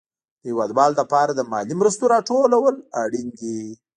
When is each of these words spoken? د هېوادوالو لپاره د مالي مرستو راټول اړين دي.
د 0.41 0.43
هېوادوالو 0.49 0.99
لپاره 1.01 1.31
د 1.33 1.41
مالي 1.51 1.73
مرستو 1.79 2.11
راټول 2.13 2.51
اړين 3.03 3.27
دي. 3.39 3.61